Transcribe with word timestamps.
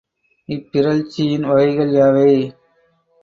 இப்பிறழ்ச்சியின் 0.49 1.45
வகைகள் 1.47 1.91
யாவை? 1.91 2.31